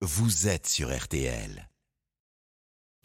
[0.00, 1.67] vous êtes sur RTL.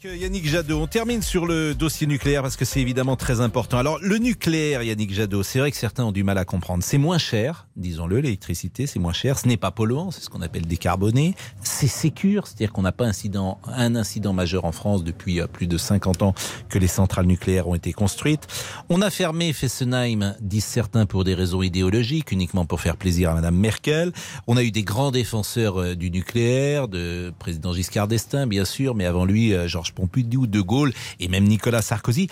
[0.05, 3.77] Yannick Jadot, on termine sur le dossier nucléaire parce que c'est évidemment très important.
[3.77, 6.83] Alors le nucléaire, Yannick Jadot, c'est vrai que certains ont du mal à comprendre.
[6.83, 9.39] C'est moins cher, disons-le, l'électricité, c'est moins cher.
[9.39, 11.36] Ce n'est pas polluant, c'est ce qu'on appelle décarboné.
[11.62, 15.67] C'est sécure, c'est-à-dire qu'on n'a pas incident, un incident majeur en France depuis euh, plus
[15.67, 16.33] de 50 ans
[16.67, 18.47] que les centrales nucléaires ont été construites.
[18.89, 23.35] On a fermé Fessenheim, disent certains, pour des raisons idéologiques, uniquement pour faire plaisir à
[23.35, 24.11] Madame Merkel.
[24.47, 28.95] On a eu des grands défenseurs euh, du nucléaire, de président Giscard d'Estaing, bien sûr,
[28.95, 32.27] mais avant lui, euh, Georges Pompidou, De Gaulle et même Nicolas Sarkozy.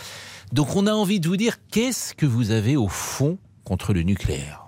[0.51, 4.03] Donc on a envie de vous dire, qu'est-ce que vous avez au fond contre le
[4.03, 4.67] nucléaire?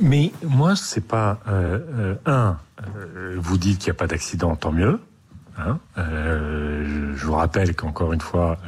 [0.00, 2.58] Mais moi, c'est pas euh, euh, un.
[2.96, 5.00] euh, vous dites qu'il n'y a pas d'accident, tant mieux.
[5.58, 5.78] Hein.
[5.98, 8.58] Euh, je vous rappelle qu'encore une fois,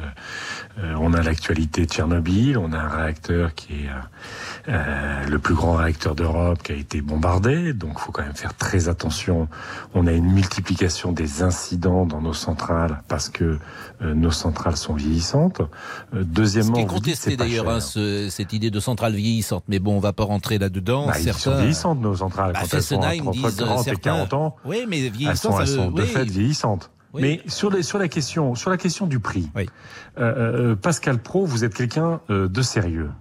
[0.79, 3.89] euh, on a l'actualité de Tchernobyl, on a un réacteur qui est
[4.69, 8.35] euh, le plus grand réacteur d'Europe qui a été bombardé, donc il faut quand même
[8.35, 9.47] faire très attention.
[9.93, 13.57] On a une multiplication des incidents dans nos centrales parce que
[14.01, 15.61] nos centrales sont vieillissantes.
[15.61, 15.65] Euh,
[16.13, 19.63] Ce deuxièmement, qui est contesté d'ailleurs, hein, ce- cette idée de centrale vieillissante.
[19.67, 21.07] Mais bon, on va pas rentrer là-dedans.
[21.07, 23.99] Bah, ils sont vieillissantes nos centrales Bah, quand elles sont entre disent, 30 et certains-
[24.01, 24.55] 40 ans.
[24.65, 26.07] Oui, mais Elles vieillissant, sont, ça elles veut- sont de oui.
[26.07, 26.80] fait vieillissantes.
[27.13, 27.21] Oui.
[27.21, 29.67] Mais sur, les, sur la question, sur la question du prix, Oui.
[30.17, 33.11] euh, euh, Pascal Pro, vous êtes quelqu'un euh, de sérieux.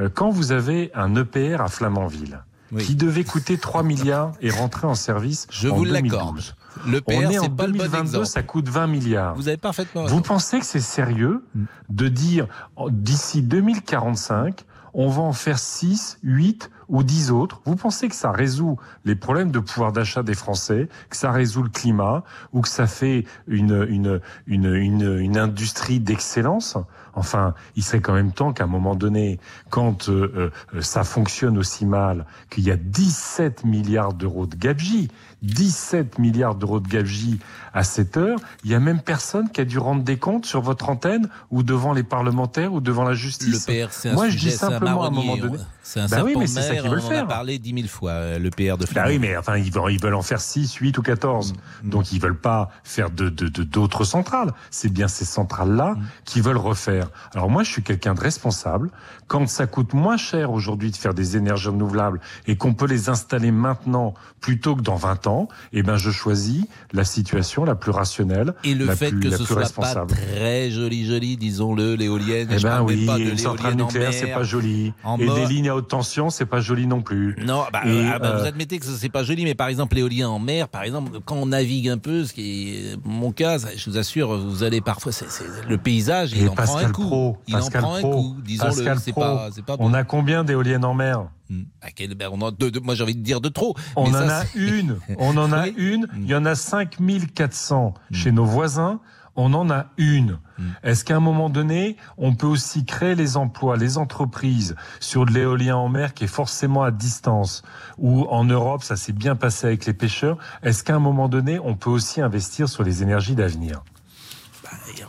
[0.00, 2.40] Euh, quand vous avez un EPR à Flamanville
[2.72, 2.84] Oui.
[2.84, 6.12] qui devait coûter 3 milliards et rentrer en service Je en vous 2012.
[6.12, 6.40] l'accorde.
[6.86, 8.26] Le On PR, est en c'est pas le bon 2022, exemple.
[8.26, 9.34] ça coûte 20 milliards.
[9.36, 11.64] Vous avez parfaitement Vous pensez que c'est sérieux Mm.
[11.90, 12.46] de dire
[12.90, 18.30] d'ici 2045, on va en faire 6, 8 ou 10 autres Vous pensez que ça
[18.30, 22.68] résout les problèmes de pouvoir d'achat des Français, que ça résout le climat ou que
[22.68, 26.76] ça fait une, une, une, une, une industrie d'excellence?
[27.16, 29.38] Enfin, il serait quand même temps qu'à un moment donné,
[29.70, 35.08] quand euh, euh, ça fonctionne aussi mal, qu'il y a 17 milliards d'euros de gabegie,
[35.42, 37.38] 17 milliards d'euros de gabegie
[37.72, 40.60] à cette heure, il y a même personne qui a dû rendre des comptes sur
[40.60, 43.64] votre antenne ou devant les parlementaires ou devant la Le justice.
[43.66, 46.06] PR, c'est un Moi, je dis c'est un simplement à un moment donné- C'est un
[46.08, 47.24] Bah oui, mais c'est ça mer, qu'ils veulent on en faire.
[47.24, 49.20] a parlé dix mille fois, euh, le PR de Bah Flamanville.
[49.20, 51.54] oui, mais enfin, ils veulent, ils veulent en faire 6, 8 ou 14.
[51.82, 51.88] Mm.
[51.90, 54.52] Donc, ils veulent pas faire de, de, de- d'autres centrales.
[54.70, 56.02] C'est bien ces centrales-là Mm.
[56.24, 57.08] qui veulent refaire.
[57.34, 58.90] Alors, moi, je suis quelqu'un de responsable.
[59.26, 63.08] Quand ça coûte moins cher aujourd'hui de faire des énergies renouvelables et qu'on peut les
[63.08, 67.90] installer maintenant plutôt que dans 20 ans, eh ben, je choisis la situation la plus
[67.90, 68.54] rationnelle.
[68.64, 72.48] Et le la fait plus- que la ce soit pas très joli, joli, disons-le, l'éolienne.
[72.50, 74.92] Eh ben oui, pas de une centrale nucléaire, c'est pas joli.
[75.18, 77.36] Et mode- des lignes à haute tension, c'est pas joli non plus.
[77.46, 79.94] Non, bah, Et, ah, bah, vous euh, admettez que c'est pas joli, mais par exemple
[79.94, 83.58] l'éolien en mer, par exemple, quand on navigue un peu, ce qui est mon cas,
[83.76, 85.26] je vous assure, vous allez parfois, c'est,
[85.68, 87.06] le paysage, il en prend un Pascal coup.
[87.06, 88.70] Pro, il Pascal en prend Pro, un coup, disons-le.
[88.70, 89.88] Pascal C'est pas, c'est pas bon.
[89.88, 91.26] On a combien d'éoliennes en mer?
[91.50, 91.64] Hmm.
[91.82, 93.76] À quel- ben, on en- de- de- moi j'ai envie de dire de trop.
[93.96, 94.96] On mais en ça, a une.
[95.18, 95.74] On en a Oui.
[95.76, 96.08] une.
[96.16, 98.14] Il y en a 5400 Mm.
[98.14, 99.00] chez nos voisins.
[99.36, 100.38] On en a une.
[100.58, 100.62] Mm.
[100.84, 105.32] Est-ce qu'à un moment donné, on peut aussi créer les emplois, les entreprises sur de
[105.32, 107.62] l'éolien en mer qui est forcément à distance
[107.98, 110.38] ou en Europe, ça s'est bien passé avec les pêcheurs.
[110.62, 113.82] Est-ce qu'à un moment donné, on peut aussi investir sur les énergies d'avenir?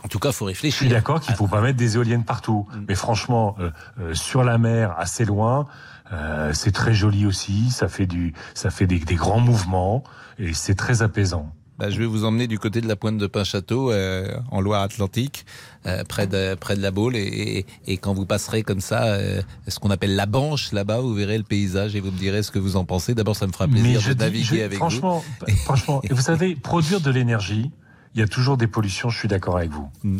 [0.04, 0.90] En tout cas, faut Je suis réfléchir.
[0.90, 2.84] d'accord qu'il faut pas mettre des éoliennes partout, Mm.
[2.88, 3.70] mais franchement, euh,
[4.00, 5.66] euh, sur la mer, assez loin,
[6.12, 7.70] euh, c'est très joli aussi.
[7.70, 10.04] Ça fait du, ça fait des, des grands mouvements
[10.38, 11.52] et c'est très apaisant.
[11.78, 15.44] Bah, je vais vous emmener du côté de la pointe de Pin-Château, euh, en Loire-Atlantique,
[15.86, 17.16] euh, près, de, près de la Baule.
[17.16, 17.20] Et,
[17.58, 21.12] et, et quand vous passerez comme ça, euh, ce qu'on appelle la Banche, là-bas, vous
[21.14, 23.14] verrez le paysage et vous me direz ce que vous en pensez.
[23.14, 25.22] D'abord, ça me fera plaisir je de dis- naviguer je- avec franchement,
[25.64, 27.70] franchement, et vous savez, produire de l'énergie,
[28.14, 29.10] il y a toujours des pollutions.
[29.10, 29.88] Je suis d'accord avec vous.
[30.02, 30.18] Mm.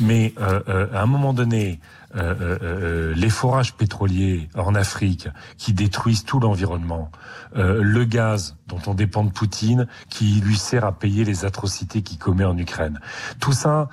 [0.00, 1.80] Mais euh, euh, à un moment donné,
[2.16, 5.28] euh, euh, euh, les forages pétroliers en Afrique
[5.58, 7.10] qui détruisent tout l'environnement,
[7.56, 12.02] euh, le gaz dont on dépend de Poutine qui lui sert à payer les atrocités
[12.02, 13.00] qu'il commet en Ukraine,
[13.40, 13.88] tout ça,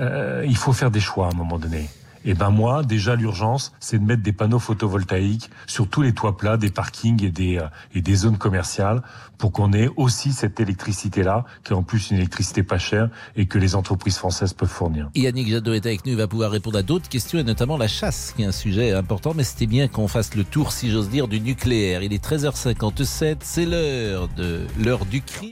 [0.00, 1.88] euh, il faut faire des choix à un moment donné.
[2.28, 6.36] Et ben moi, déjà l'urgence, c'est de mettre des panneaux photovoltaïques sur tous les toits
[6.36, 9.00] plats des parkings et des euh, et des zones commerciales
[9.38, 13.08] pour qu'on ait aussi cette électricité là, qui est en plus une électricité pas chère
[13.34, 15.08] et que les entreprises françaises peuvent fournir.
[15.14, 17.88] Yannick Jadot est avec nous, il va pouvoir répondre à d'autres questions et notamment la
[17.88, 21.08] chasse, qui est un sujet important, mais c'était bien qu'on fasse le tour, si j'ose
[21.08, 22.02] dire, du nucléaire.
[22.02, 25.46] Il est 13h57, c'est l'heure de l'heure du crime.